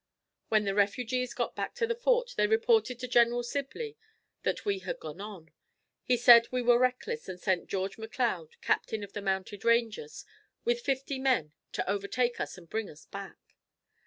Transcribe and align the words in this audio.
When 0.49 0.63
the 0.63 0.73
refugees 0.73 1.35
got 1.35 1.55
back 1.55 1.75
to 1.75 1.85
the 1.85 1.93
fort 1.93 2.33
they 2.35 2.47
reported 2.47 2.97
to 2.99 3.07
General 3.07 3.43
Sibley 3.43 3.97
that 4.41 4.65
we 4.65 4.79
had 4.79 4.97
gone 4.99 5.21
on. 5.21 5.51
He 6.03 6.17
said 6.17 6.47
we 6.51 6.63
were 6.63 6.79
reckless 6.79 7.29
and 7.29 7.39
sent 7.39 7.67
George 7.67 7.97
McLeod, 7.97 8.49
Captain 8.61 9.03
of 9.03 9.13
the 9.13 9.21
Mounted 9.21 9.63
Rangers, 9.63 10.25
with 10.65 10.81
fifty 10.81 11.19
men 11.19 11.53
to 11.73 11.87
overtake 11.87 12.39
us 12.39 12.57
and 12.57 12.67
bring 12.67 12.89
us 12.89 13.05
back. 13.05 13.37